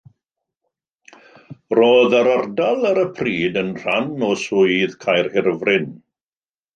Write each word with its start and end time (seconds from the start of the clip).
Roedd 1.79 2.15
yr 2.19 2.29
ardal 2.35 2.87
ar 2.91 3.01
y 3.01 3.05
pryd 3.19 3.59
yn 3.65 3.69
rhan 3.81 4.09
o 4.29 4.31
Swydd 4.45 4.97
Caerhirfryn. 5.05 5.87